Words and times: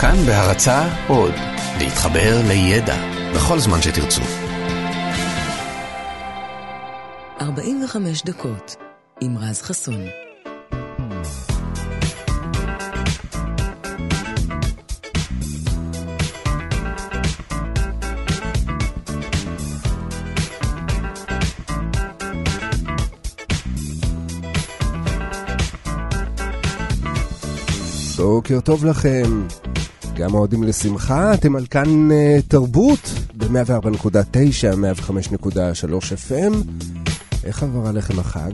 כאן 0.00 0.16
בהרצה 0.26 0.88
עוד, 1.08 1.34
להתחבר 1.78 2.40
לידע 2.48 2.96
בכל 3.34 3.58
זמן 3.58 3.82
שתרצו. 3.82 4.22
45 7.40 8.22
דקות 8.22 8.76
עם 9.20 9.38
רז 9.38 9.62
חסון. 9.62 10.04
בוקר 28.38 28.60
טוב 28.60 28.84
לכם. 28.84 29.67
גם 30.18 30.34
אוהדים 30.34 30.62
לשמחה, 30.62 31.34
אתם 31.34 31.56
על 31.56 31.66
כאן 31.66 32.10
uh, 32.10 32.42
תרבות 32.48 33.12
ב-104.9, 33.36 34.74
105.3 35.06 35.42
FM. 36.28 36.54
איך 37.44 37.62
עבר 37.62 37.86
עליכם 37.88 38.18
החג? 38.18 38.52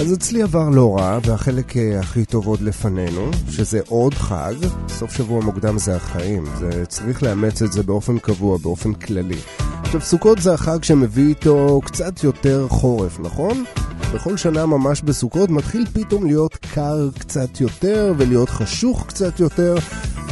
אז 0.00 0.12
אצלי 0.12 0.42
עבר 0.42 0.68
לא 0.68 0.96
רע, 0.96 1.18
והחלק 1.24 1.72
uh, 1.72 1.78
הכי 2.00 2.24
טוב 2.24 2.46
עוד 2.46 2.60
לפנינו, 2.60 3.30
שזה 3.50 3.80
עוד 3.88 4.14
חג. 4.14 4.54
סוף 4.88 5.12
שבוע 5.12 5.40
מוקדם 5.40 5.78
זה 5.78 5.96
החיים, 5.96 6.44
זה 6.58 6.86
צריך 6.86 7.22
לאמץ 7.22 7.62
את 7.62 7.72
זה 7.72 7.82
באופן 7.82 8.18
קבוע, 8.18 8.58
באופן 8.58 8.92
כללי. 8.92 9.38
עכשיו, 9.82 10.00
סוכות 10.00 10.38
זה 10.38 10.54
החג 10.54 10.84
שמביא 10.84 11.28
איתו 11.28 11.80
קצת 11.84 12.24
יותר 12.24 12.66
חורף, 12.68 13.20
נכון? 13.20 13.64
בכל 14.14 14.36
שנה 14.36 14.66
ממש 14.66 15.02
בסוכות 15.02 15.50
מתחיל 15.50 15.86
פתאום 15.92 16.26
להיות 16.26 16.56
קר 16.74 17.10
קצת 17.18 17.60
יותר 17.60 18.14
ולהיות 18.18 18.48
חשוך 18.48 19.06
קצת 19.06 19.40
יותר 19.40 19.74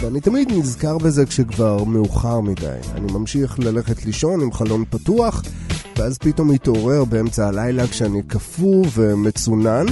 ואני 0.00 0.20
תמיד 0.20 0.52
נזכר 0.52 0.98
בזה 0.98 1.26
כשכבר 1.26 1.84
מאוחר 1.84 2.40
מדי. 2.40 2.78
אני 2.94 3.12
ממשיך 3.12 3.58
ללכת 3.58 4.06
לישון 4.06 4.40
עם 4.40 4.52
חלון 4.52 4.84
פתוח 4.90 5.42
ואז 5.96 6.18
פתאום 6.18 6.48
מתעורר 6.50 7.04
באמצע 7.04 7.48
הלילה 7.48 7.86
כשאני 7.86 8.22
קפוא 8.22 8.84
ומצונן 8.94 9.86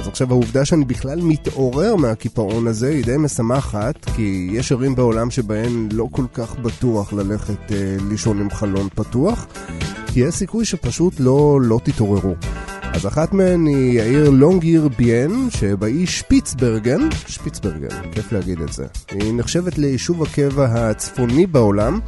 אז 0.00 0.08
עכשיו 0.08 0.30
העובדה 0.30 0.64
שאני 0.64 0.84
בכלל 0.84 1.20
מתעורר 1.22 1.96
מהקיפאון 1.96 2.66
הזה 2.66 2.88
היא 2.88 3.04
די 3.04 3.16
משמחת, 3.16 4.04
כי 4.04 4.50
יש 4.52 4.72
ערים 4.72 4.94
בעולם 4.94 5.30
שבהן 5.30 5.88
לא 5.92 6.08
כל 6.10 6.24
כך 6.34 6.58
בטוח 6.58 7.12
ללכת 7.12 7.72
אה, 7.72 7.96
לישון 8.08 8.40
עם 8.40 8.50
חלון 8.50 8.88
פתוח, 8.94 9.46
כי 10.06 10.20
יש 10.20 10.34
סיכוי 10.34 10.64
שפשוט 10.64 11.14
לא, 11.18 11.58
לא 11.62 11.80
תתעוררו. 11.84 12.34
אז 12.94 13.06
אחת 13.06 13.32
מהן 13.32 13.66
היא 13.66 14.00
העיר 14.00 14.30
לונגיר 14.30 14.88
ביין, 14.96 15.48
שבאי 15.50 16.06
שפיצברגן, 16.06 17.08
שפיצברגן, 17.26 18.10
כיף 18.12 18.32
להגיד 18.32 18.60
את 18.60 18.72
זה. 18.72 18.86
היא 19.10 19.34
נחשבת 19.34 19.78
ליישוב 19.78 20.22
הקבע 20.22 20.64
הצפוני 20.64 21.46
בעולם, 21.46 22.00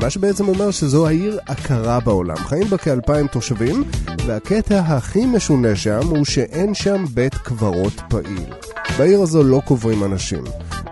מה 0.00 0.10
שבעצם 0.10 0.48
אומר 0.48 0.70
שזו 0.70 1.06
העיר 1.06 1.38
הקרה 1.48 2.00
בעולם. 2.00 2.36
חיים 2.36 2.68
בה 2.68 2.78
כאלפיים 2.78 3.26
תושבים, 3.26 3.84
והקטע 4.26 4.78
הכי 4.78 5.26
משונה 5.26 5.76
שם 5.76 6.00
הוא 6.08 6.24
שאין 6.24 6.74
שם 6.74 7.04
בית 7.14 7.34
קברות 7.34 8.00
פעיל. 8.08 8.52
בעיר 8.98 9.22
הזו 9.22 9.42
לא 9.42 9.60
קוברים 9.64 10.04
אנשים. 10.04 10.44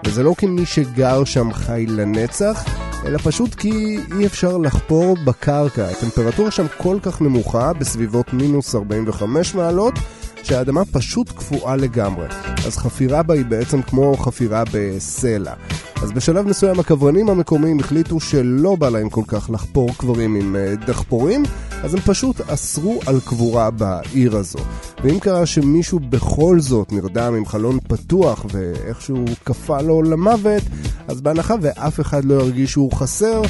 וזה 0.07 0.23
לא 0.23 0.35
כי 0.39 0.47
מי 0.47 0.67
שגר 0.67 1.25
שם 1.25 1.53
חי 1.53 1.87
לנצח, 1.89 2.65
אלא 3.07 3.19
פשוט 3.19 3.55
כי 3.55 3.99
אי 4.19 4.27
אפשר 4.27 4.57
לחפור 4.57 5.17
בקרקע. 5.25 5.85
הטמפרטורה 5.85 6.51
שם 6.51 6.67
כל 6.79 6.99
כך 7.03 7.23
נמוכה, 7.23 7.73
בסביבות 7.73 8.33
מינוס 8.33 8.75
45 8.75 9.55
מעלות, 9.55 9.95
שהאדמה 10.43 10.85
פשוט 10.93 11.33
קפואה 11.33 11.77
לגמרי. 11.77 12.27
אז 12.67 12.77
חפירה 12.77 13.23
בה 13.23 13.35
היא 13.35 13.45
בעצם 13.45 13.83
כמו 13.83 14.17
חפירה 14.17 14.63
בסלע. 14.73 15.55
אז 16.03 16.13
בשלב 16.13 16.47
מסוים 16.47 16.81
הקברנים 16.81 17.29
המקומיים 17.29 17.81
החליטו 17.81 18.21
שלא 18.21 18.77
בא 18.77 18.89
להם 18.89 19.11
כל 19.11 19.23
כך 19.27 19.51
לחפור 19.53 19.91
קברים 19.97 20.35
עם 20.35 20.57
אה, 20.57 20.75
דחפורים, 20.87 21.43
אז 21.85 21.95
הם 21.95 22.01
פשוט 22.01 22.41
אסרו 22.41 23.01
על 23.07 23.21
קבורה 23.25 23.71
בעיר 23.71 24.37
הזו. 24.37 24.59
ואם 25.05 25.19
קרה 25.19 25.47
שמישהו 25.47 26.01
בכל 26.01 26.61
זאת 26.61 26.93
נרדם 26.93 27.35
עם 27.35 27.47
חלון 27.47 27.79
פתוח 27.89 28.47
ואיכשהו 28.53 29.25
קפא 29.45 29.83
לו 29.83 30.03
למוות, 30.03 30.63
אז 31.09 31.21
בהנחה 31.21 31.55
ואף 31.61 32.01
אחד 32.01 32.25
לא 32.25 32.35
ירגיש 32.35 32.73
שהוא 32.73 32.93
חסר, 32.93 33.43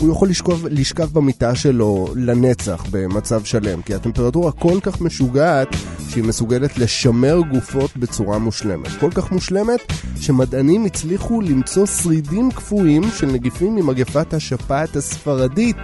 הוא 0.00 0.12
יכול 0.12 0.28
לשכב, 0.28 0.66
לשכב 0.66 1.08
במיטה 1.12 1.54
שלו 1.54 2.08
לנצח 2.14 2.84
במצב 2.90 3.44
שלם, 3.44 3.82
כי 3.82 3.94
הטמפרטורה 3.94 4.52
כל 4.52 4.78
כך 4.82 5.00
משוגעת 5.00 5.68
שהיא 6.08 6.24
מסוגלת 6.24 6.78
לשמר 6.78 7.40
גופות 7.52 7.96
בצורה 7.96 8.38
מושלמת. 8.38 8.90
כל 9.00 9.10
כך 9.10 9.32
מושלמת 9.32 9.80
שמדענים 10.20 10.84
הצליחו 10.84 11.40
למצוא 11.40 11.86
שרידים 11.86 12.50
קפואים 12.50 13.02
של 13.16 13.26
נגיפים 13.26 13.74
ממגפת 13.74 14.34
השפעת 14.34 14.96
הספרדית 14.96 15.76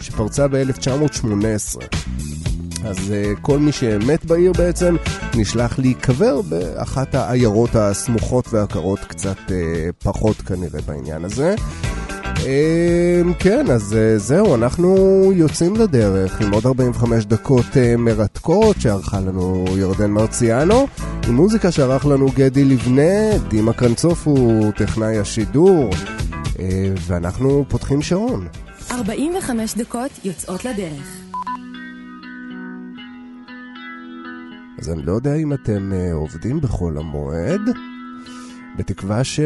שפרצה 0.00 0.46
ב-1918. 1.44 1.84
אז 2.84 2.96
uh, 2.96 3.40
כל 3.40 3.58
מי 3.58 3.72
שמת 3.72 4.24
בעיר 4.24 4.52
בעצם 4.52 4.96
נשלח 5.34 5.78
להיקבר 5.78 6.42
באחת 6.42 7.14
העיירות 7.14 7.74
הסמוכות 7.74 8.52
והקרות 8.52 9.00
קצת 9.00 9.36
uh, 9.46 9.52
פחות 10.02 10.36
כנראה 10.36 10.80
בעניין 10.86 11.24
הזה. 11.24 11.54
אמ, 12.46 13.32
כן, 13.38 13.70
אז 13.70 13.96
אה, 13.96 14.18
זהו, 14.18 14.54
אנחנו 14.54 14.96
יוצאים 15.34 15.76
לדרך 15.76 16.40
עם 16.40 16.54
עוד 16.54 16.66
45 16.66 17.24
דקות 17.24 17.76
אה, 17.76 17.96
מרתקות 17.96 18.76
שערכה 18.80 19.20
לנו 19.20 19.64
ירדן 19.76 20.10
מרציאנו, 20.10 20.86
עם 21.28 21.34
מוזיקה 21.34 21.70
שערך 21.70 22.06
לנו 22.06 22.26
גדי 22.34 22.64
לבנה, 22.64 23.38
דימה 23.48 23.72
קרנצוף 23.72 24.26
הוא 24.26 24.72
טכנאי 24.72 25.18
השידור, 25.18 25.90
אה, 26.58 26.92
ואנחנו 27.06 27.64
פותחים 27.68 28.02
שעון. 28.02 28.48
45 28.90 29.74
דקות 29.74 30.10
יוצאות 30.24 30.64
לדרך. 30.64 31.23
אז 34.78 34.90
אני 34.90 35.02
לא 35.02 35.12
יודע 35.12 35.34
אם 35.34 35.52
אתם 35.52 35.92
עובדים 36.12 36.60
בחול 36.60 36.98
המועד. 36.98 37.60
בתקווה 38.76 39.24
ש... 39.24 39.40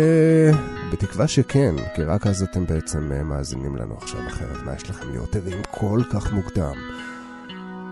בתקווה 0.92 1.28
שכן, 1.28 1.74
כי 1.94 2.02
רק 2.02 2.26
אז 2.26 2.42
אתם 2.42 2.66
בעצם 2.66 3.12
אה, 3.12 3.22
מאזינים 3.22 3.76
לנו 3.76 3.96
עכשיו 3.96 4.20
אחרת. 4.26 4.62
מה 4.64 4.74
יש 4.74 4.90
לכם 4.90 5.10
להיות 5.10 5.36
ערים 5.36 5.62
כל 5.70 6.00
כך 6.12 6.32
מוקדם? 6.32 6.74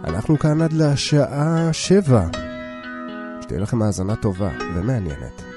אנחנו 0.04 0.38
כאן 0.38 0.62
עד 0.62 0.72
לשעה 0.72 1.72
שבע. 1.72 2.28
שתהיה 3.42 3.60
לכם 3.60 3.82
האזנה 3.82 4.16
טובה 4.16 4.50
ומעניינת. 4.76 5.55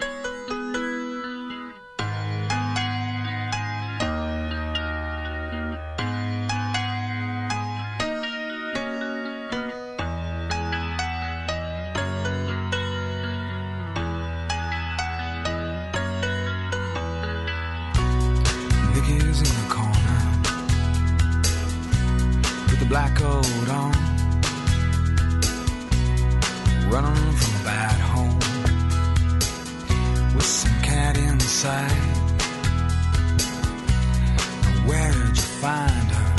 Where'd 34.89 35.37
you 35.37 35.49
find 35.61 36.09
her? 36.17 36.29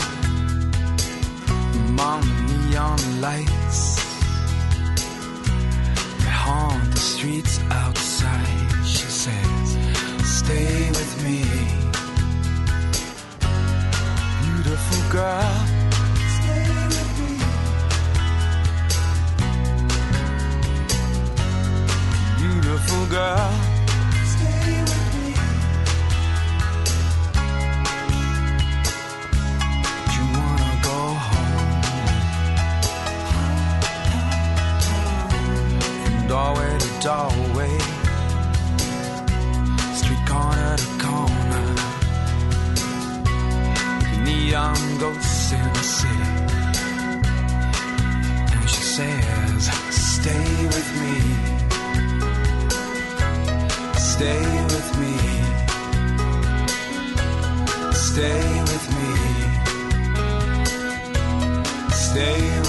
Among 1.86 2.22
the 2.22 2.54
neon 2.68 3.00
lights 3.20 3.94
that 6.18 6.34
haunt 6.44 6.90
the 6.90 6.98
streets 6.98 7.60
outside, 7.70 8.84
she 8.84 9.06
says, 9.06 9.78
Stay 10.24 10.88
with 10.88 11.12
me, 11.22 11.44
beautiful 14.42 15.02
girl. 15.12 15.56
Stay 16.38 16.66
with 16.90 17.10
me. 17.20 17.32
Beautiful 22.36 23.06
girl 23.06 23.69
doorway, 37.00 37.78
street 39.94 40.24
corner 40.28 40.76
to 40.76 40.86
corner, 41.00 41.74
neon 44.22 44.98
ghosts 44.98 45.52
in 45.52 45.72
the 45.72 45.82
city. 45.82 46.30
And 48.52 48.68
she 48.68 48.82
says, 48.82 49.70
Stay 49.90 50.66
with 50.74 50.90
me, 51.00 51.16
stay 53.96 54.44
with 54.74 54.90
me, 55.00 55.14
stay 57.94 58.60
with 58.70 58.86
me, 58.96 59.12
stay. 61.94 62.40
With 62.42 62.54
me. 62.54 62.59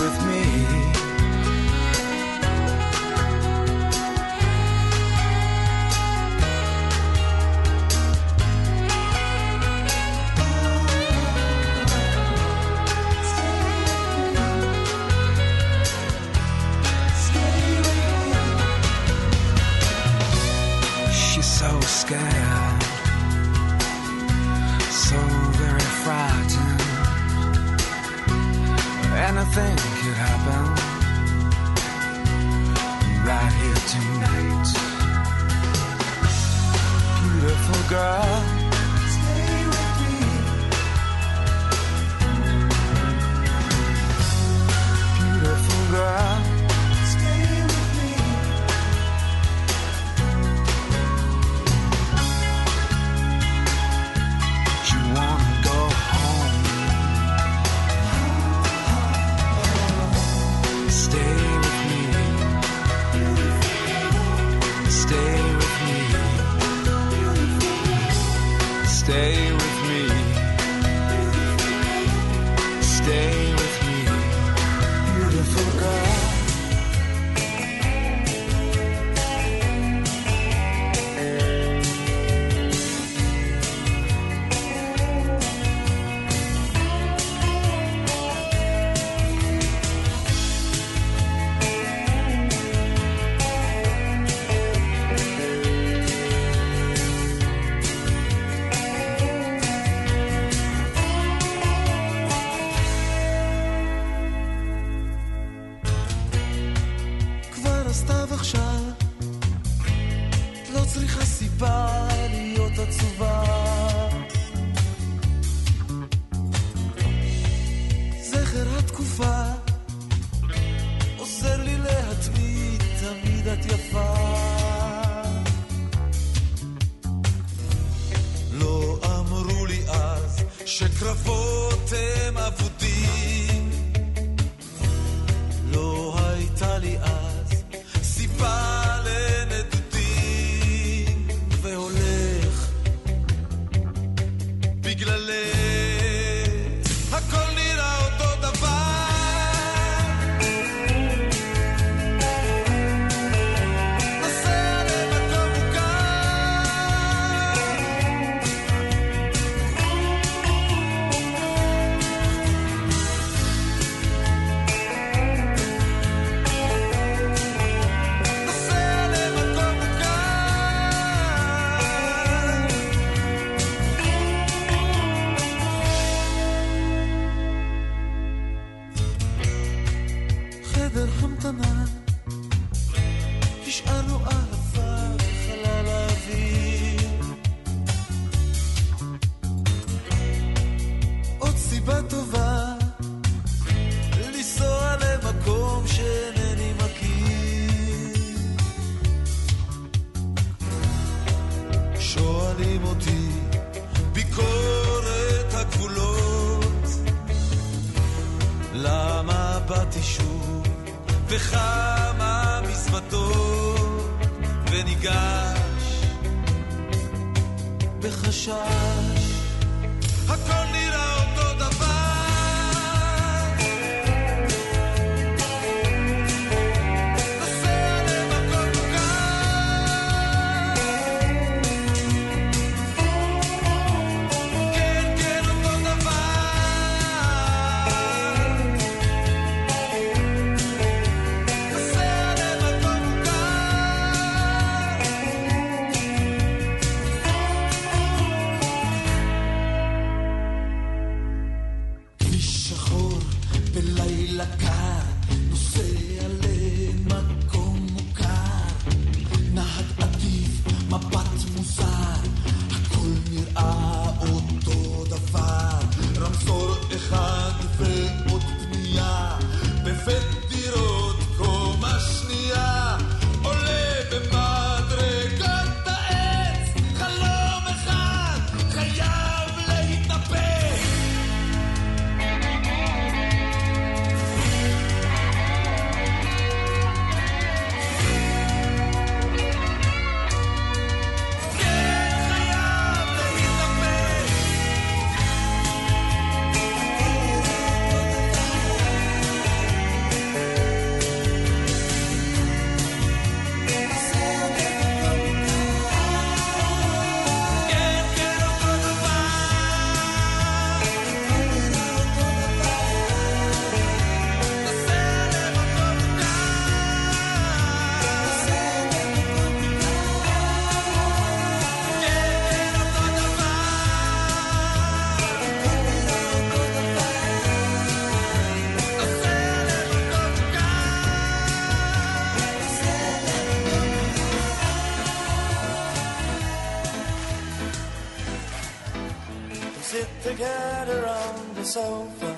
sit 339.91 340.07
together 340.23 341.05
on 341.05 341.53
the 341.53 341.65
sofa 341.65 342.31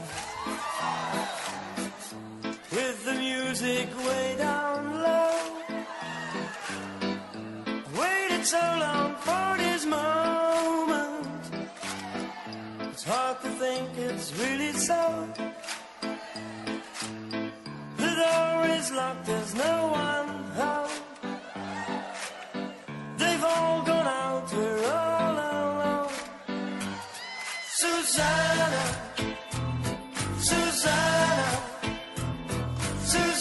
with 2.72 3.06
the 3.06 3.14
music 3.14 3.88
way 4.08 4.36
down 4.40 4.80
low. 5.06 5.38
Waited 8.00 8.44
so 8.44 8.66
long 8.86 9.14
for 9.28 9.58
this 9.60 9.86
moment. 9.86 11.28
It's 12.92 13.04
hard 13.04 13.40
to 13.44 13.50
think 13.62 13.88
it's 13.98 14.34
really 14.42 14.74
so. 14.74 15.04
The 17.98 18.12
door 18.22 18.66
is 18.80 18.92
locked, 18.92 19.28
there's 19.28 19.54
no 19.54 19.76
one. 19.92 20.23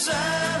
desire. 0.05 0.52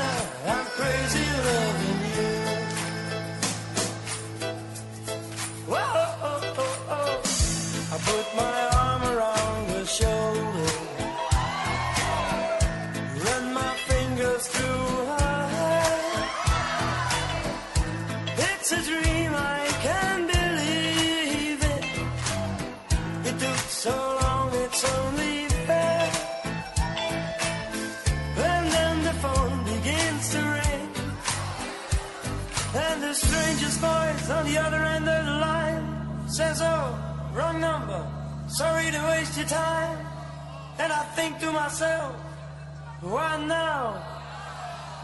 on 34.43 34.51
the 34.51 34.57
other 34.59 34.83
end 34.83 35.07
of 35.07 35.25
the 35.25 35.31
line 35.31 36.27
says, 36.27 36.59
Oh, 36.61 36.97
wrong 37.33 37.59
number, 37.61 38.05
sorry 38.47 38.91
to 38.91 38.99
waste 39.09 39.37
your 39.37 39.47
time. 39.47 39.97
Then 40.77 40.91
I 40.91 41.03
think 41.15 41.39
to 41.39 41.51
myself, 41.51 42.15
Why 43.01 43.45
now? 43.45 43.93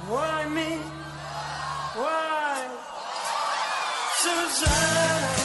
Why 0.07 0.47
me? 0.49 0.77
Why? 1.95 2.67
Susanna. 4.17 5.38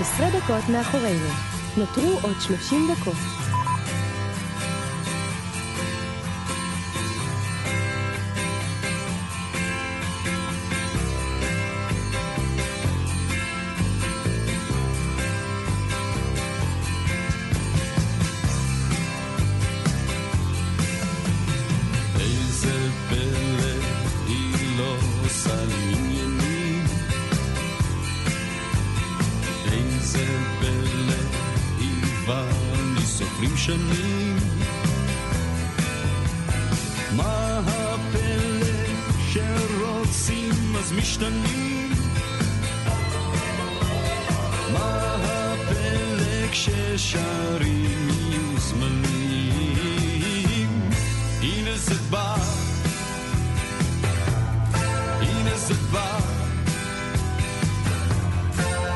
15 0.00 0.30
דקות 0.30 0.68
מאחורינו. 0.68 1.28
נותרו 1.76 2.18
עוד 2.22 2.40
30 2.40 2.90
דקות. 2.92 3.39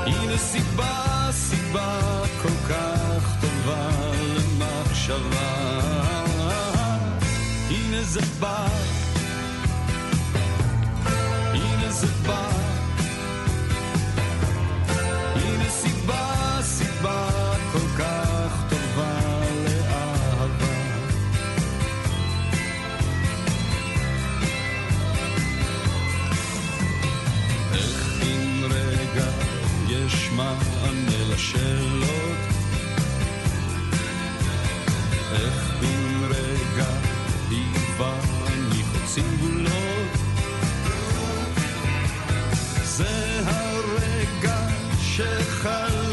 הנה 0.06 0.38
סיבה, 0.38 1.28
סיבה 1.30 2.00
כל 2.42 2.68
כך 2.68 3.36
טובה 3.40 3.90
למחשבה. 4.36 5.80
הנה 7.70 8.02
זה 8.02 8.20
בא, 8.40 8.66
מענה 31.54 31.74
לשאלות? 31.74 32.38
איך 35.32 35.70
בן 35.80 36.24
רגע 36.30 36.86
ואני 37.98 38.82
חוצים 38.82 39.24
גבולות? 39.36 40.10
זה 42.84 43.40
הרגע 43.46 44.56
שחלמנו 45.00 46.03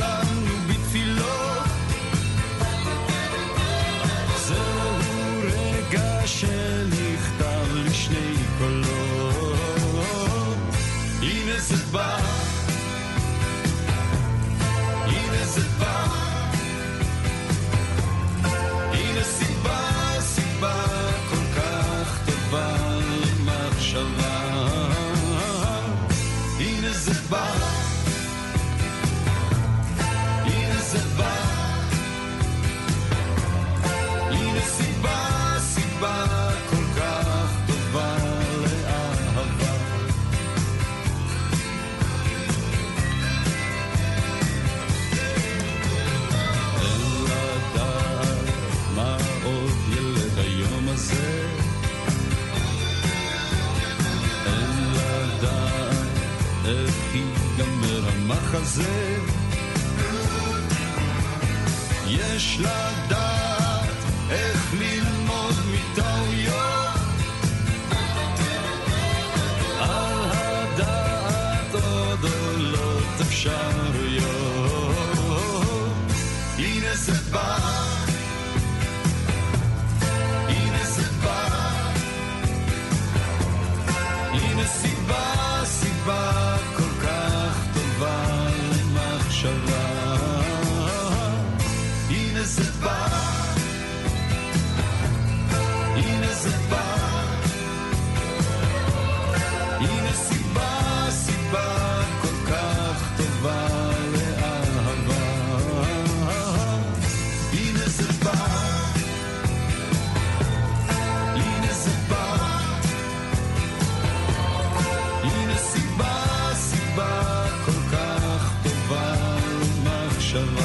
למחשבה 120.34 120.61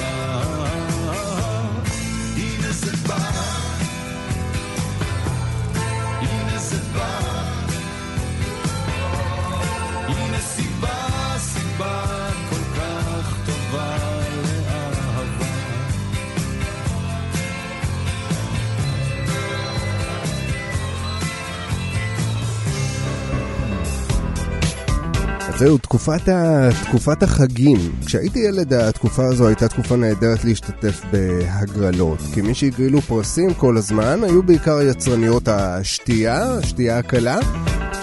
זהו, 25.67 25.79
תקופת, 25.79 26.29
ה... 26.29 26.69
תקופת 26.85 27.23
החגים. 27.23 27.79
כשהייתי 28.07 28.39
ילד, 28.39 28.73
התקופה 28.73 29.25
הזו 29.25 29.47
הייתה 29.47 29.69
תקופה 29.69 29.97
נהדרת 29.97 30.45
להשתתף 30.45 31.03
בהגרלות. 31.13 32.19
כי 32.35 32.41
מי 32.41 32.55
שהגרילו 32.55 33.01
פרסים 33.01 33.55
כל 33.55 33.77
הזמן 33.77 34.25
היו 34.25 34.43
בעיקר 34.43 34.83
יצרניות 34.83 35.49
השתייה, 35.49 36.53
השתייה 36.59 36.99
הקלה, 36.99 37.39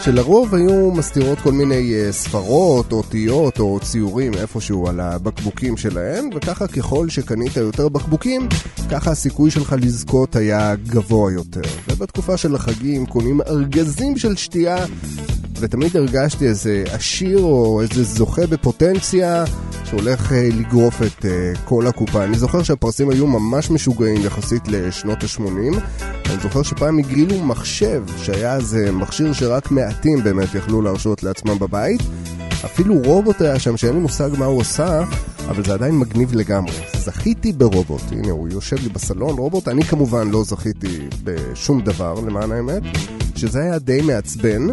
שלרוב 0.02 0.56
היו 0.56 0.91
מסתירות 0.91 1.39
כל 1.39 1.52
מיני 1.52 1.93
אה, 1.93 2.12
ספרות, 2.12 2.91
אותיות 2.91 3.60
או 3.60 3.80
ציורים 3.80 4.34
איפשהו 4.34 4.88
על 4.88 4.99
הבקבוקים 4.99 5.78
שלהם, 5.78 6.30
וככה 6.36 6.67
ככל 6.67 7.10
שקנית 7.10 7.56
יותר 7.56 7.89
בקבוקים, 7.89 8.47
ככה 8.91 9.12
הסיכוי 9.12 9.52
שלך 9.52 9.76
לזכות 9.82 10.36
היה 10.36 10.76
גבוה 10.76 11.32
יותר. 11.32 11.62
ובתקופה 11.88 12.38
של 12.38 12.56
החגים 12.56 13.06
קונים 13.06 13.41
ארגזים 13.41 14.17
של 14.17 14.36
שתייה 14.36 14.86
ותמיד 15.63 15.97
הרגשתי 15.97 16.47
איזה 16.47 16.84
עשיר 16.91 17.39
או 17.39 17.82
איזה 17.82 18.04
זוכה 18.04 18.47
בפוטנציה 18.47 19.43
שהולך 19.84 20.34
אה, 20.34 20.49
לגרוף 20.52 21.02
את 21.02 21.26
אה, 21.26 21.54
כל 21.65 21.88
הקופה. 21.88 22.23
אני 22.23 22.38
זוכר 22.38 22.63
שהפרסים 22.63 23.10
היו 23.10 23.28
ממש 23.28 23.71
משוגעים 23.71 24.21
יחסית 24.21 24.67
לשנות 24.67 25.23
ה-80. 25.23 25.80
אני 26.30 26.41
זוכר 26.41 26.63
שפעם 26.63 26.99
הגרילו 26.99 27.43
מחשב, 27.43 28.04
שהיה 28.17 28.56
איזה 28.56 28.91
מכשיר 28.91 29.34
שרק 29.34 29.71
מעטים 29.71 30.23
באמת 30.23 30.56
יכלו 30.56 30.82
להרשות 30.82 31.23
לעצמם 31.23 31.60
בבית. 31.60 32.02
אפילו 32.65 32.95
רובוט 33.06 33.41
היה 33.41 33.60
שם 33.60 33.78
שאין 33.78 33.93
לי 33.93 33.99
מושג 33.99 34.30
מה 34.38 34.45
הוא 34.45 34.60
עושה, 34.60 35.04
אבל 35.49 35.63
זה 35.63 35.73
עדיין 35.73 35.97
מגניב 35.97 36.36
לגמרי. 36.36 36.73
זכיתי 36.97 37.54
ברובוט, 37.54 38.02
הנה 38.12 38.32
הוא 38.32 38.49
יושב 38.49 38.78
לי 38.84 38.89
בסלון, 38.89 39.38
רובוט, 39.38 39.67
אני 39.67 39.84
כמובן 39.84 40.30
לא 40.30 40.43
זכיתי 40.43 41.08
בשום 41.23 41.82
דבר 41.82 42.13
למען 42.13 42.52
האמת, 42.52 42.84
שזה 43.36 43.62
היה 43.62 43.80
די 43.80 44.02
מעצבן. 44.02 44.67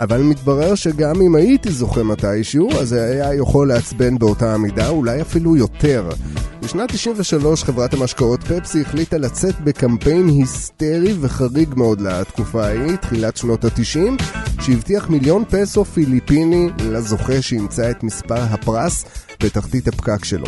אבל 0.00 0.22
מתברר 0.22 0.74
שגם 0.74 1.20
אם 1.22 1.34
הייתי 1.34 1.72
זוכה 1.72 2.02
מתישהו, 2.02 2.70
אז 2.80 2.88
זה 2.88 3.04
היה 3.04 3.34
יכול 3.34 3.68
לעצבן 3.68 4.18
באותה 4.18 4.54
המידה, 4.54 4.88
אולי 4.88 5.22
אפילו 5.22 5.56
יותר. 5.56 6.08
בשנת 6.62 6.92
93 6.92 7.64
חברת 7.64 7.94
המשקאות 7.94 8.42
פפסי 8.42 8.80
החליטה 8.80 9.18
לצאת 9.18 9.60
בקמפיין 9.60 10.28
היסטרי 10.28 11.14
וחריג 11.20 11.74
מאוד 11.76 12.00
לתקופה 12.00 12.66
ההיא, 12.66 12.96
תחילת 12.96 13.36
שנות 13.36 13.64
ה-90, 13.64 14.22
שהבטיח 14.62 15.10
מיליון 15.10 15.44
פסו 15.50 15.84
פיליפיני 15.84 16.68
לזוכה 16.78 17.42
שימצא 17.42 17.90
את 17.90 18.02
מספר 18.02 18.40
הפרס 18.40 19.04
בתחתית 19.42 19.88
הפקק 19.88 20.24
שלו. 20.24 20.46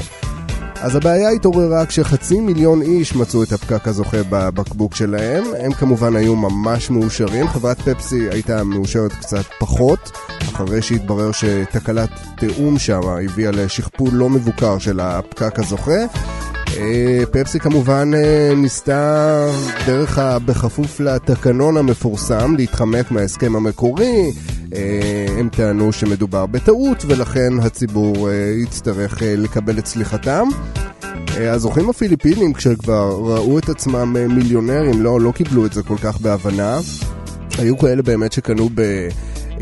אז 0.83 0.97
הבעיה 0.97 1.31
התעוררה 1.31 1.87
כשחצי 1.87 2.41
מיליון 2.41 2.83
איש 2.83 3.17
מצאו 3.17 3.43
את 3.43 3.53
הפקק 3.53 3.89
הזוכה 3.89 4.17
בבקבוק 4.31 4.95
שלהם. 4.95 5.45
הם 5.59 5.73
כמובן 5.73 6.17
היו 6.17 6.37
ממש 6.37 6.91
מאושרים, 6.91 7.49
חברת 7.49 7.81
פפסי 7.81 8.29
הייתה 8.31 8.65
מאושרת 8.65 9.13
קצת 9.13 9.45
פחות, 9.59 10.11
אחרי 10.39 10.83
שהתברר 10.83 11.33
שתקלת 11.33 12.11
תיאום 12.39 12.79
שם 12.79 13.01
הביאה 13.25 13.51
לשכפול 13.51 14.11
לא 14.13 14.29
מבוקר 14.29 14.79
של 14.79 15.01
הפקק 15.01 15.59
הזוכה. 15.59 16.01
אה, 16.79 17.23
פפסי 17.31 17.61
כמובן 17.61 18.11
אה, 18.15 18.53
ניסתה 18.57 19.47
דרך 19.87 20.19
ה... 20.19 20.39
בכפוף 20.39 21.01
לתקנון 21.01 21.77
המפורסם 21.77 22.55
להתחמק 22.57 23.11
מההסכם 23.11 23.57
המקורי. 23.57 24.33
אה, 24.75 25.27
הם 25.39 25.49
טענו 25.49 25.93
שמדובר 25.93 26.47
בטעות 26.47 27.05
ולכן 27.07 27.53
הציבור 27.63 28.31
יצטרך 28.63 29.23
לקבל 29.23 29.79
את 29.79 29.87
סליחתם. 29.87 30.49
הזוכים 31.37 31.91
הפיליפינים 31.91 32.53
כשכבר 32.53 33.11
ראו 33.11 33.59
את 33.59 33.69
עצמם 33.69 34.17
מיליונרים 34.35 35.03
לא, 35.03 35.21
לא 35.21 35.33
קיבלו 35.33 35.67
את 35.67 35.73
זה 35.73 35.83
כל 35.83 35.97
כך 36.03 36.21
בהבנה. 36.21 36.81
היו 37.59 37.79
כאלה 37.79 38.03
באמת 38.03 38.33
שקנו 38.33 38.69
ב... 38.75 39.09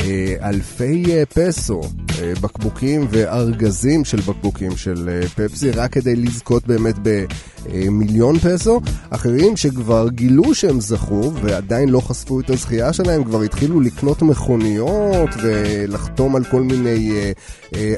אה, 0.01 0.49
אלפי 0.49 1.05
אה, 1.09 1.23
פסו, 1.27 1.81
אה, 2.23 2.33
בקבוקים 2.41 3.07
וארגזים 3.11 4.05
של 4.05 4.21
בקבוקים 4.21 4.77
של 4.77 5.25
פפסי, 5.35 5.71
רק 5.71 5.93
כדי 5.93 6.17
לזכות 6.17 6.67
באמת 6.67 6.95
במיליון 7.03 8.39
פסו. 8.39 8.81
אחרים 9.11 9.57
שכבר 9.57 10.09
גילו 10.09 10.55
שהם 10.55 10.81
זכו 10.81 11.33
ועדיין 11.43 11.89
לא 11.89 12.01
חשפו 12.01 12.41
את 12.41 12.51
הזכייה 12.51 12.93
שלהם, 12.93 13.25
כבר 13.25 13.43
התחילו 13.43 13.81
לקנות 13.81 14.23
מכוניות 14.23 15.31
ולחתום 15.43 16.37
על 16.37 16.45
כל 16.45 16.63
מיני 16.63 17.33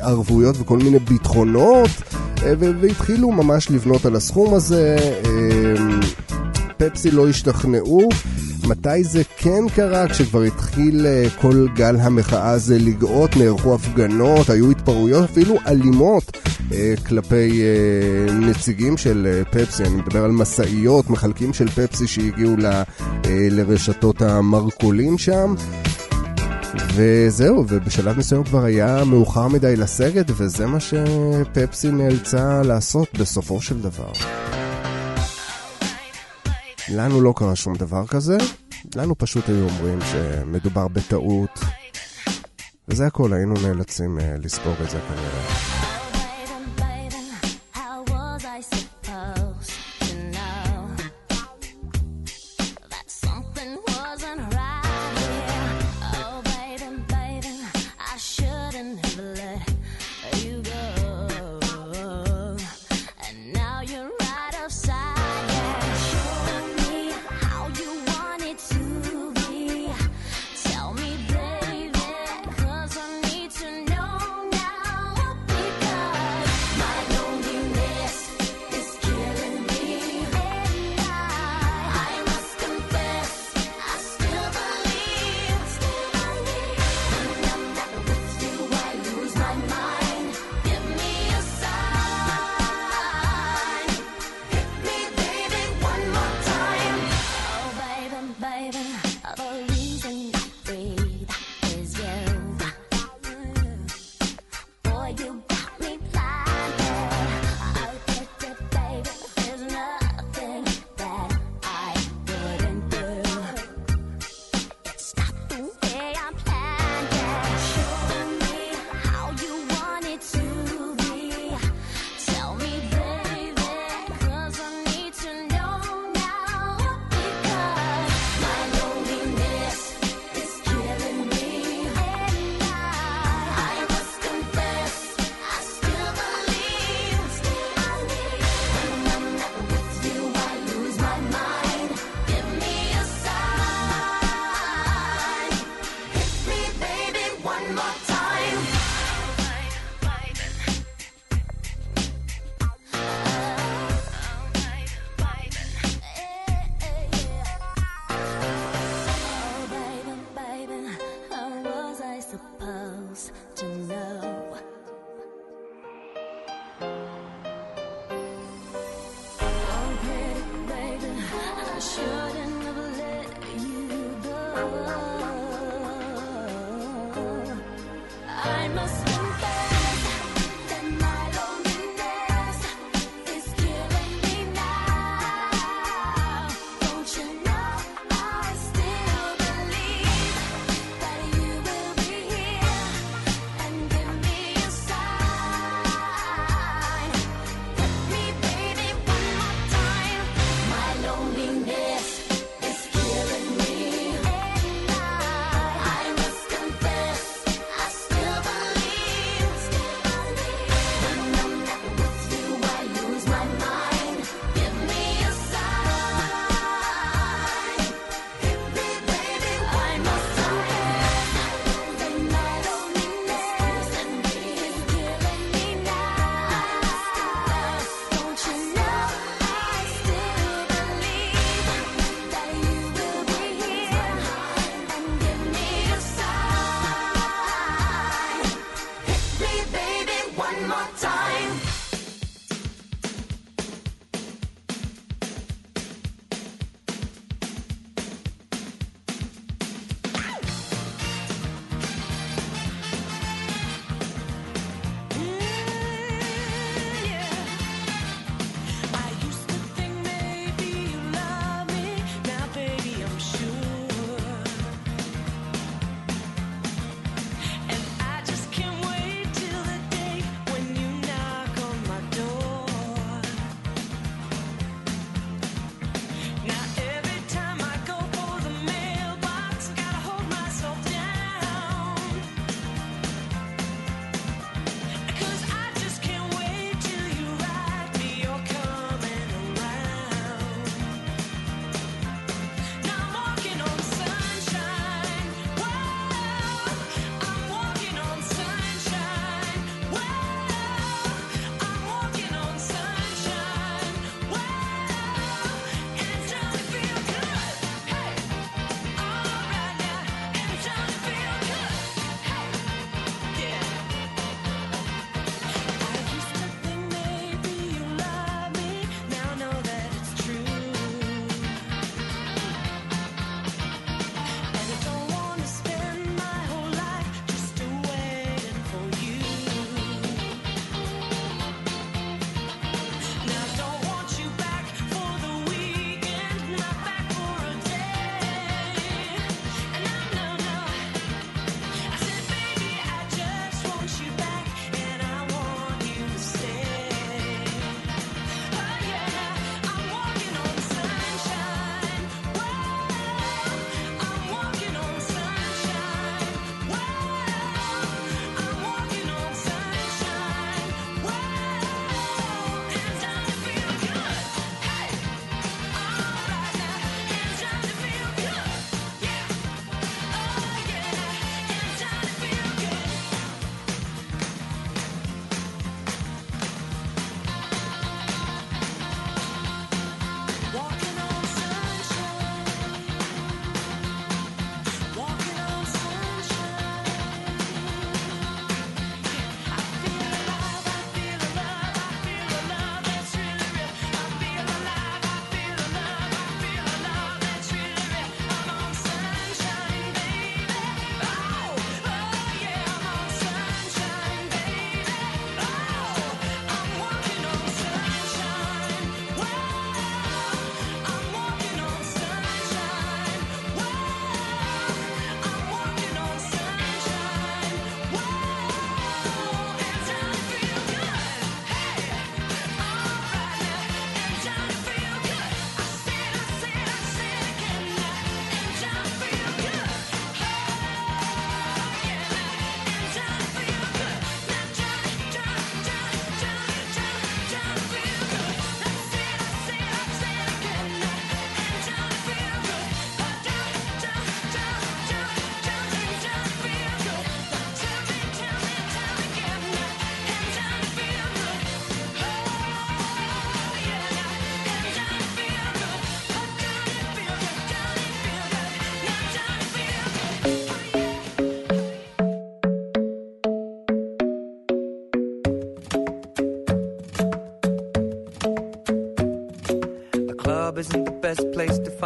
ערבויות 0.01 0.57
וכל 0.61 0.79
מיני 0.79 0.99
ביטחונות, 0.99 1.91
והתחילו 2.59 3.33
ממש 3.33 3.71
לבנות 3.71 4.07
על 4.07 4.17
הסכום 4.17 4.55
הזה. 4.55 4.97
פפסי 6.77 7.11
לא 7.11 7.29
השתכנעו. 7.29 8.09
מתי 8.71 9.05
זה 9.05 9.23
כן 9.37 9.69
קרה? 9.75 10.09
כשכבר 10.09 10.43
התחיל 10.43 11.07
אה, 11.07 11.27
כל 11.41 11.67
גל 11.75 11.97
המחאה 11.97 12.51
הזה 12.51 12.79
לגאות, 12.79 13.37
נערכו 13.37 13.75
הפגנות, 13.75 14.51
היו 14.51 14.71
התפרעויות 14.71 15.25
אפילו 15.31 15.57
אלימות 15.67 16.37
אה, 16.73 16.95
כלפי 17.09 17.63
אה, 17.63 18.33
נציגים 18.33 18.97
של 18.97 19.43
פפסי, 19.51 19.85
אני 19.85 19.95
מדבר 19.95 20.25
על 20.25 20.31
משאיות, 20.31 21.11
מחלקים 21.11 21.53
של 21.53 21.69
פפסי 21.69 22.07
שהגיעו 22.07 22.57
ל, 22.57 22.83
לרשתות 23.29 24.23
המרכולים 24.23 25.19
שם. 25.19 25.55
וזהו, 26.95 27.65
ובשלב 27.69 28.19
מסוים 28.19 28.45
כבר 28.45 28.65
היה 28.65 29.05
מאוחר 29.05 29.49
מדי 29.49 29.77
לסגת, 29.77 30.27
וזה 30.29 30.67
מה 30.67 30.79
שפפסי 30.81 31.91
נאלצה 31.91 32.63
לעשות 32.63 33.09
בסופו 33.19 33.61
של 33.61 33.81
דבר. 33.81 34.13
לנו 36.95 37.21
לא 37.21 37.33
קרה 37.37 37.57
שום 37.57 37.75
דבר 37.75 38.07
כזה, 38.07 38.39
לנו 38.97 39.19
פשוט 39.19 39.49
היו 39.49 39.69
אומרים 39.69 39.99
שמדובר 40.13 40.89
בטעות, 40.89 41.59
וזה 42.89 43.07
הכל, 43.07 43.33
היינו 43.33 43.55
נאלצים 43.63 44.19
uh, 44.19 44.23
לספוג 44.45 44.75
את 44.85 44.91
זה 44.91 44.99
כנראה. 45.09 45.80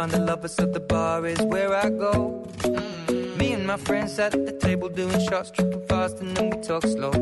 Find 0.05 0.21
the 0.21 0.25
lovers, 0.25 0.53
so 0.53 0.65
the 0.65 0.79
bar 0.79 1.25
is 1.25 1.41
where 1.41 1.73
I 1.73 1.89
go. 1.89 2.43
Mm. 2.59 3.37
Me 3.37 3.53
and 3.53 3.65
my 3.65 3.77
friends 3.77 4.19
at 4.19 4.31
the 4.31 4.51
table 4.51 4.89
doing 4.89 5.19
shots, 5.27 5.51
tripping 5.51 5.85
fast, 5.87 6.19
and 6.19 6.35
then 6.37 6.49
we 6.51 6.57
talk 6.61 6.83
slow. 6.83 7.13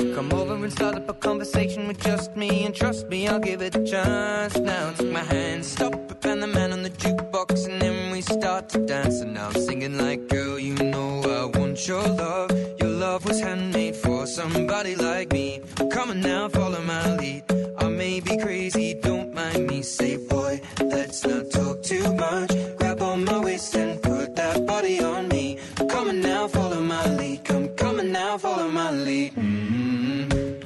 You 0.00 0.14
come 0.14 0.30
over 0.32 0.54
and 0.54 0.72
start 0.72 0.96
up 0.96 1.08
a 1.08 1.14
conversation 1.14 1.88
with 1.88 2.00
just 2.00 2.36
me, 2.36 2.66
and 2.66 2.74
trust 2.74 3.08
me, 3.08 3.28
I'll 3.28 3.38
give 3.38 3.62
it 3.62 3.74
a 3.76 3.84
chance. 3.84 4.56
Now 4.58 4.92
take 4.92 5.12
my 5.12 5.24
hand, 5.24 5.64
stop 5.64 5.94
it, 5.94 6.26
and 6.26 6.42
the 6.42 6.46
man 6.46 6.72
on 6.72 6.82
the 6.82 6.90
jukebox, 6.90 7.66
and 7.68 7.80
then 7.80 8.12
we 8.12 8.20
start 8.20 8.68
to 8.70 8.78
dance. 8.86 9.20
And 9.20 9.32
now 9.34 9.46
I'm 9.48 9.54
singing 9.54 9.96
like, 9.96 10.28
girl, 10.28 10.58
you 10.58 10.74
know 10.74 11.22
I 11.22 11.58
want 11.58 11.88
your 11.88 12.02
love. 12.02 12.50
Your 12.78 12.90
love 12.90 13.24
was 13.24 13.40
handmade 13.40 13.96
for 13.96 14.26
somebody 14.26 14.96
like 14.96 15.32
me. 15.32 15.60
Come 15.92 16.10
on 16.10 16.20
now, 16.20 16.48
follow 16.48 16.82
my 16.82 17.16
lead. 17.16 17.44
I 17.78 17.88
may 17.88 18.20
be 18.20 18.36
crazy, 18.38 18.94
don't 18.94 19.34
mind 19.34 19.66
me. 19.66 19.82
Say, 19.82 20.16
boy, 20.16 20.60
let's 20.80 21.24
not 21.24 21.55
Grab 22.06 23.02
on 23.02 23.24
my 23.24 23.38
waist 23.40 23.74
and 23.74 24.00
put 24.00 24.36
that 24.36 24.64
body 24.64 25.00
on 25.02 25.26
me. 25.28 25.58
On 25.80 26.20
now, 26.20 26.46
follow 26.46 26.80
my 26.80 27.04
lead. 27.16 27.44
Come, 27.44 27.68
on 27.80 28.12
now, 28.12 28.38
follow 28.38 28.68
my 28.68 28.92
lead. 28.92 29.34
mm 29.34 30.64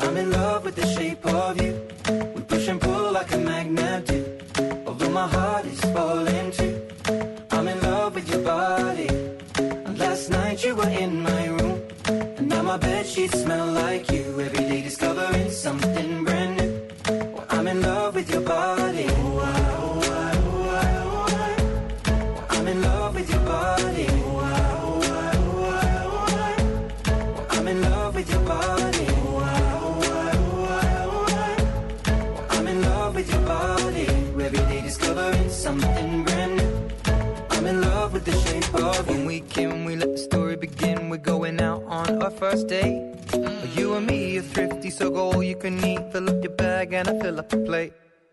I'm 0.00 0.16
in 0.18 0.30
love 0.30 0.64
with 0.66 0.76
the 0.76 0.86
shape 0.86 1.24
of 1.24 1.60
you. 1.62 1.72
We 2.34 2.42
push 2.42 2.68
and 2.68 2.78
pull 2.78 3.12
like 3.12 3.32
a 3.32 3.38
magnet 3.38 4.06
do. 4.06 4.38
Although 4.86 5.08
my 5.08 5.26
heart 5.26 5.64
is 5.64 5.80
falling 5.80 6.50
too. 6.52 6.82
I'm 7.50 7.66
in 7.66 7.80
love 7.80 8.14
with 8.16 8.28
your 8.28 8.42
body. 8.42 9.08
Last 9.96 10.28
night 10.28 10.62
you 10.64 10.74
were 10.76 10.90
in 10.90 11.22
my 11.22 11.46
room. 11.46 11.80
And 12.36 12.46
now 12.50 12.62
my 12.62 12.76
bed 12.76 13.06
sheets 13.06 13.40
smell 13.40 13.68
like 13.72 14.10
you. 14.12 14.38
Every 14.38 14.64
day 14.68 14.82
discovering 14.82 15.50
something 15.50 16.24
brand 16.24 16.58
new. 16.58 16.72
I'm 17.48 17.66
in 17.68 17.80
love 17.80 18.16
with 18.16 18.28
your 18.30 18.42
body. 18.42 19.13
When 39.56 39.84
we 39.84 39.94
let 39.94 40.10
the 40.10 40.18
story 40.18 40.56
begin. 40.56 41.10
We're 41.10 41.16
going 41.18 41.60
out 41.60 41.84
on 41.84 42.22
our 42.22 42.30
first 42.30 42.66
date. 42.66 43.00
Mm. 43.28 43.76
You 43.76 43.94
and 43.94 44.06
me 44.06 44.38
are 44.38 44.42
thrifty, 44.42 44.90
so 44.90 45.10
go 45.10 45.30
all 45.30 45.42
you 45.42 45.56
can 45.56 45.82
eat. 45.84 46.00
Fill 46.12 46.28
up 46.28 46.42
your 46.42 46.52
bag 46.52 46.92
and 46.92 47.08
I 47.08 47.18
fill 47.20 47.38
up 47.38 47.48
the 47.50 47.58
plate. 47.58 47.92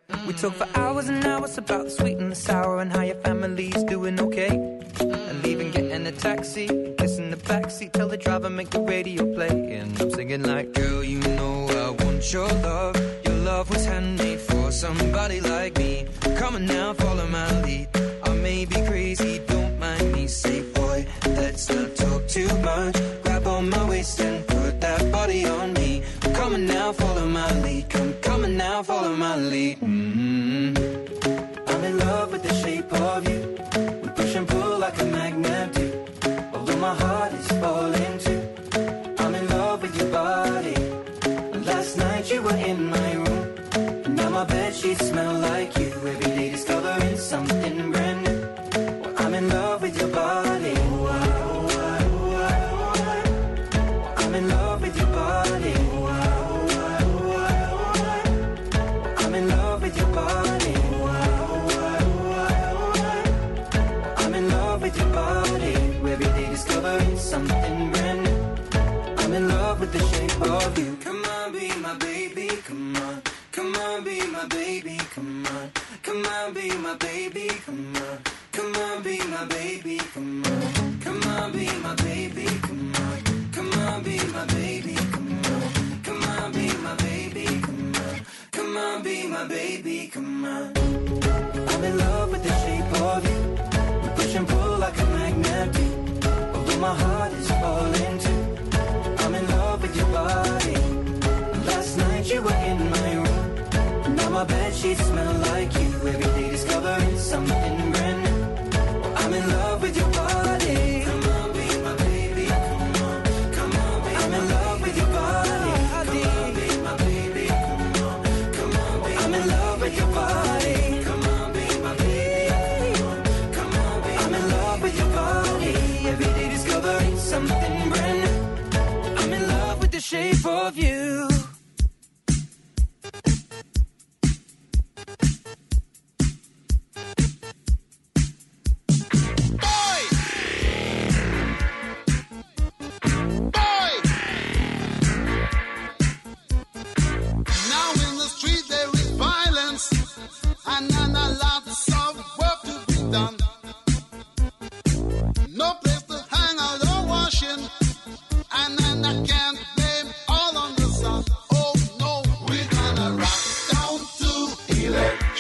Mm. 0.10 0.26
We 0.26 0.34
talk 0.34 0.54
for 0.54 0.68
hours 0.74 1.10
and 1.10 1.24
hours 1.24 1.58
about 1.60 1.86
the 1.86 1.92
sweet 1.92 2.18
and 2.18 2.32
the 2.32 2.36
sour 2.36 2.80
and 2.80 2.92
how 2.92 3.02
your 3.04 3.16
family's 3.18 3.84
doing 3.84 4.20
okay. 4.20 4.50
Mm. 4.50 5.30
And 5.30 5.44
leaving, 5.44 5.72
getting 5.72 6.08
a 6.08 6.12
taxi, 6.12 6.68
kissing 6.98 7.30
the 7.30 7.38
backseat, 7.38 7.92
tell 7.94 8.08
the 8.08 8.18
driver 8.18 8.50
make 8.50 8.72
the 8.72 8.82
radio 8.82 9.24
play. 9.36 9.76
And 9.78 10.02
I'm 10.02 10.10
singing 10.12 10.44
like, 10.44 10.74
girl, 10.74 11.04
you 11.04 11.20
know 11.20 11.68
I 11.70 12.04
want 12.04 12.34
your 12.34 12.48
love. 12.48 12.96
Your 13.26 13.36
love 13.36 13.70
was 13.70 13.86
handmade 13.86 14.40
for 14.40 14.72
somebody 14.72 15.40
like 15.40 15.78
me. 15.78 16.08
Come 16.38 16.56
on 16.56 16.66
now, 16.66 16.94
follow 16.94 17.28
my 17.28 17.62
lead. 17.62 17.90
I 18.24 18.34
may 18.34 18.66
be 18.66 18.76
crazy, 18.88 19.31
let's 21.70 21.80
not 21.80 21.96
talk 21.96 22.28
too 22.28 22.48
much. 22.60 22.96
Grab 23.24 23.48
on 23.48 23.70
my 23.70 23.90
waist 23.90 24.20
and 24.20 24.46
put 24.48 24.82
that 24.82 25.12
body 25.12 25.46
on 25.46 25.74
me. 25.74 26.04
Come 26.34 26.54
on 26.54 26.66
now, 26.66 26.92
follow 26.94 27.28
my 27.28 27.52
lead. 27.62 27.90
Come, 27.90 28.46
on 28.46 28.58
now, 28.58 28.82
follow 28.84 29.16
my 29.16 29.36
lead. 29.36 29.80
mm 29.80 30.78
I'm 31.68 31.84
in 31.84 31.98
love 32.00 32.32
with 32.32 32.44
the 32.44 32.54
shape 32.54 32.92
of 32.94 33.28
you. 33.30 33.40
We 34.02 34.10
push 34.10 34.36
and 34.36 34.48
pull 34.48 34.80
like 34.80 35.00
a 35.02 35.06
magnet 35.06 35.74
do. 35.74 36.06
Although 36.54 36.78
my 36.78 36.96
heart 36.96 37.34
is 37.34 37.48
falling 37.48 38.01
my 74.42 74.48
baby, 74.48 74.98
come 75.14 75.46
on. 75.46 75.72
Come 76.02 76.26
on, 76.26 76.54
be 76.54 76.76
my 76.78 76.96
baby, 76.96 77.48
come 77.64 77.96
on. 77.96 78.20
Come 78.52 78.76
on, 78.76 79.04
be 79.04 79.20
my 79.28 79.46
baby, 79.46 79.98
come 80.14 80.44
on. 80.46 81.00
Come 81.00 81.24
on, 81.24 81.52
be 81.52 81.68
my 81.84 81.96
baby, 81.96 82.46
come 82.62 82.94
on. 82.96 83.52
Come 83.52 83.72
on, 83.74 84.04
be 84.04 84.18
my 84.34 84.46
baby, 84.46 84.96
my 104.42 104.48
bed 104.48 104.74
sheets 104.74 105.04
smell 105.06 105.34
like 105.54 105.72
you. 105.76 105.90
Every 106.08 106.42
day 106.42 106.50
discovering 106.50 107.18
something 107.18 107.91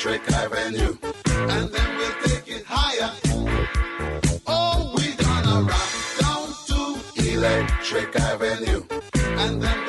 Electric 0.03 0.33
Avenue. 0.33 0.97
and 1.27 1.69
then 1.69 1.97
we'll 1.97 2.11
take 2.23 2.47
it 2.47 2.65
higher. 2.65 3.11
Oh, 4.47 4.95
we're 4.95 5.15
gonna 5.15 5.61
rock 5.61 5.93
down 6.19 6.47
to 6.69 7.33
Electric 7.33 8.15
Avenue. 8.15 8.81
and 9.13 9.61
then 9.61 9.80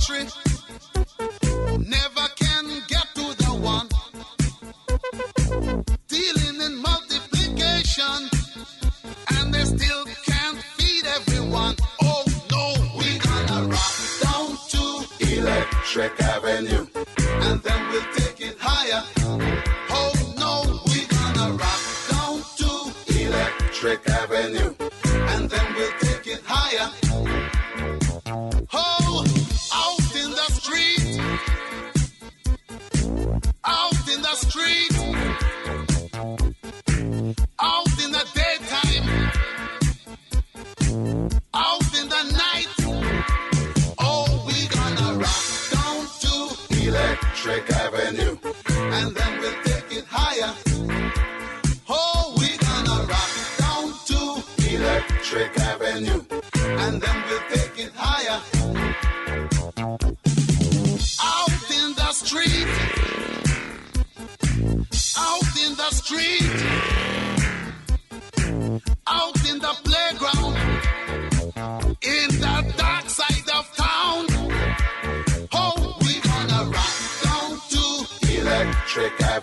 country. 0.00 0.49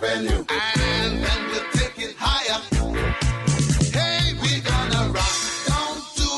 Avenue. 0.08 0.44
And 0.48 1.22
then 1.22 1.40
we'll 1.50 1.70
take 1.72 1.98
it 1.98 2.14
higher, 2.18 2.60
hey, 3.92 4.32
we're 4.40 4.62
gonna 4.62 5.12
rock 5.12 5.36
down 5.68 5.96
to 6.16 6.28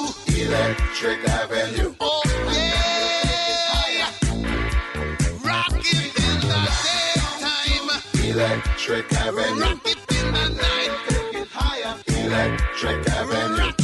Electric 0.43 1.29
Avenue. 1.29 1.95
Oh, 2.01 2.23
yeah. 2.53 4.11
Rock 5.45 5.73
it 5.77 6.17
in 6.19 6.41
the 6.49 6.61
daytime. 6.83 7.91
Electric 8.25 9.13
Avenue. 9.13 9.61
Rock 9.61 9.87
it 9.87 9.99
in 10.19 10.27
the 10.35 10.47
night. 10.49 10.93
Take 11.09 11.35
it 11.35 11.49
higher. 11.53 11.95
Electric 12.09 13.09
Avenue. 13.09 13.59
Rock 13.59 13.80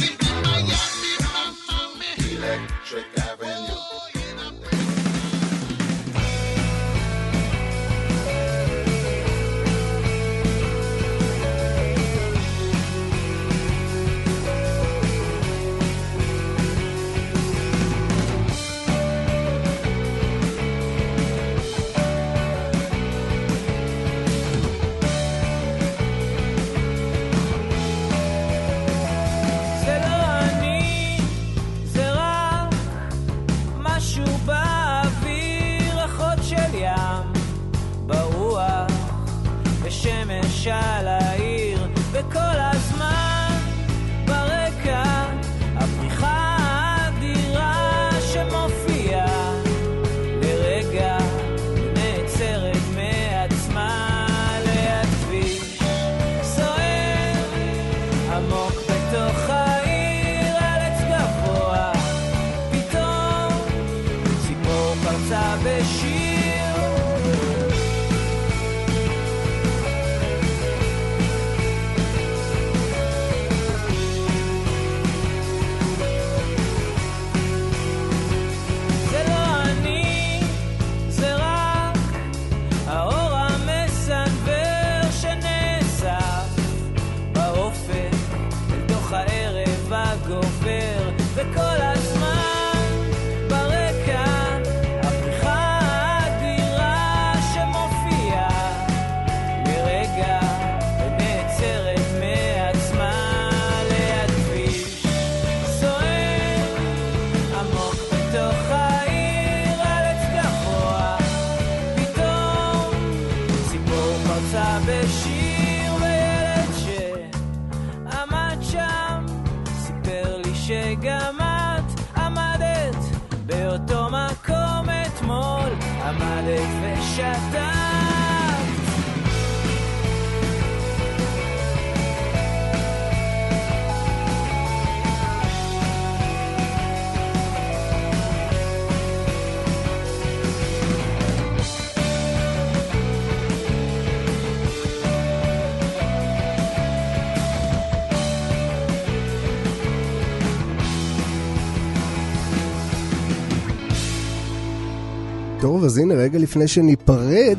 טוב, 155.77 155.85
אז 155.85 155.97
הנה 155.97 156.13
רגע 156.13 156.39
לפני 156.39 156.67
שניפרד, 156.67 157.57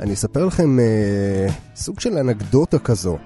אני 0.00 0.14
אספר 0.14 0.44
לכם 0.44 0.80
אה, 0.80 1.46
סוג 1.76 2.00
של 2.00 2.18
אנקדוטה 2.18 2.78
כזו. 2.78 3.18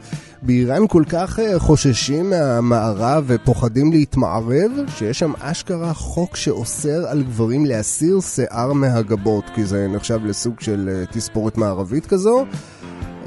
באיראן 0.42 0.86
כל 0.88 1.02
כך 1.08 1.38
אה, 1.38 1.58
חוששים 1.58 2.30
מהמערב 2.30 3.24
ופוחדים 3.26 3.92
להתמערב, 3.92 4.70
שיש 4.88 5.18
שם 5.18 5.32
אשכרה 5.40 5.94
חוק 5.94 6.36
שאוסר 6.36 7.06
על 7.06 7.22
גברים 7.22 7.66
להסיר 7.66 8.20
שיער 8.20 8.72
מהגבות, 8.72 9.44
כי 9.54 9.64
זה 9.64 9.88
נחשב 9.88 10.24
לסוג 10.24 10.60
של 10.60 10.90
אה, 10.92 11.06
תספורת 11.12 11.56
מערבית 11.56 12.06
כזו. 12.06 12.44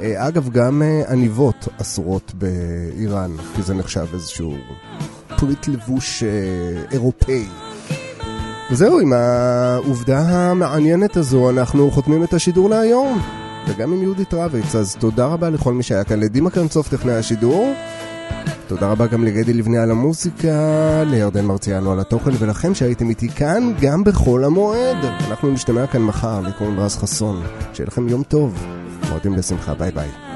אה, 0.00 0.28
אגב, 0.28 0.48
גם 0.48 0.82
אה, 0.82 1.02
עניבות 1.12 1.68
אסורות 1.80 2.32
באיראן, 2.34 3.30
כי 3.56 3.62
זה 3.62 3.74
נחשב 3.74 4.06
איזשהו 4.12 4.54
פריט 5.36 5.68
לבוש 5.68 6.22
אה, 6.22 6.82
אירופאי. 6.92 7.46
וזהו, 8.70 9.00
עם 9.00 9.12
העובדה 9.12 10.18
המעניינת 10.18 11.16
הזו 11.16 11.50
אנחנו 11.50 11.90
חותמים 11.90 12.24
את 12.24 12.34
השידור 12.34 12.70
להיום. 12.70 13.18
וגם 13.68 13.92
עם 13.92 14.02
יהודית 14.02 14.34
רביץ, 14.34 14.74
אז 14.74 14.96
תודה 15.00 15.26
רבה 15.26 15.50
לכל 15.50 15.72
מי 15.72 15.82
שהיה 15.82 16.04
כאן, 16.04 16.20
לדימה 16.20 16.50
קרנצוף 16.50 16.88
טכנאי 16.88 17.14
השידור. 17.14 17.74
תודה 18.66 18.88
רבה 18.90 19.06
גם 19.06 19.24
לגדי 19.24 19.52
לבני 19.52 19.78
על 19.78 19.90
המוזיקה, 19.90 20.48
לירדן 21.06 21.44
מרציאנו 21.44 21.92
על 21.92 22.00
התוכן, 22.00 22.30
ולכם 22.38 22.74
שהייתם 22.74 23.08
איתי 23.08 23.28
כאן 23.28 23.72
גם 23.80 24.04
בחול 24.04 24.44
המועד. 24.44 24.96
אנחנו 25.28 25.50
נשתמע 25.50 25.86
כאן 25.86 26.02
מחר, 26.02 26.40
לי 26.40 26.52
קוראים 26.58 26.80
רז 26.80 26.96
חסון. 26.96 27.42
שיהיה 27.72 27.86
לכם 27.86 28.08
יום 28.08 28.22
טוב, 28.22 28.64
מועדים 29.08 29.34
לשמחה, 29.34 29.74
ביי 29.74 29.90
ביי. 29.90 30.27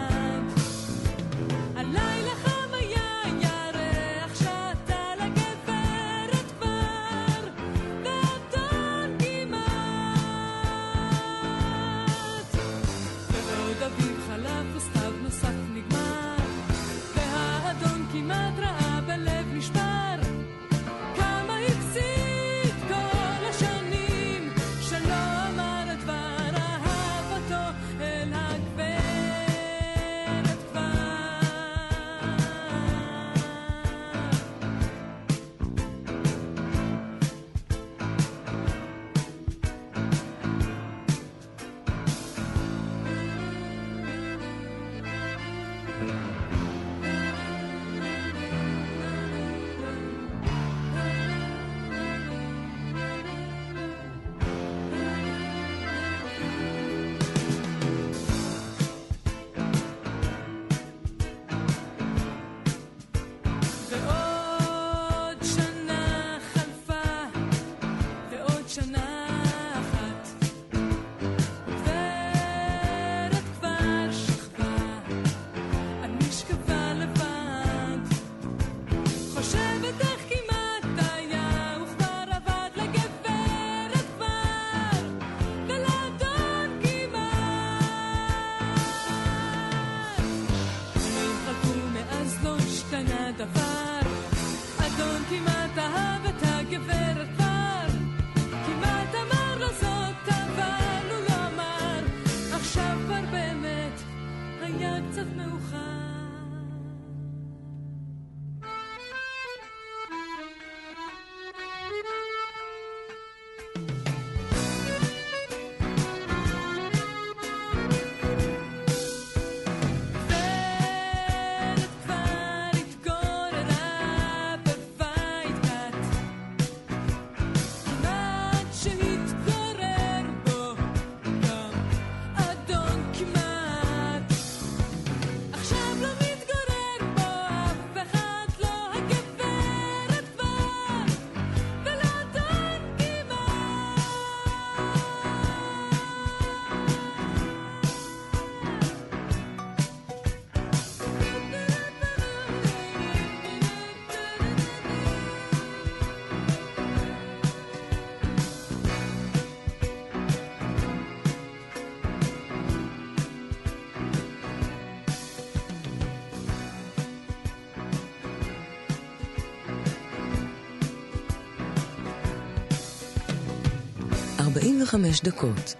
45 174.82 175.22
דקות, 175.22 175.74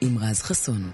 עם 0.00 0.18
רז 0.18 0.42
חסון. 0.42 0.90